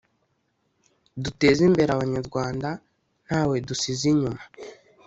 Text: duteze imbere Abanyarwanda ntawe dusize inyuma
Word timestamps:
duteze 1.23 1.61
imbere 1.69 1.89
Abanyarwanda 1.91 2.69
ntawe 3.25 3.55
dusize 3.67 4.03
inyuma 4.13 4.43